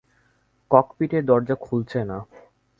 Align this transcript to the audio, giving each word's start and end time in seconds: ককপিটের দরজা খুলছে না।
ককপিটের 0.71 1.23
দরজা 1.25 1.55
খুলছে 1.55 1.99
না। 2.03 2.17